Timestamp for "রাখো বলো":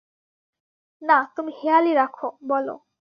1.93-2.75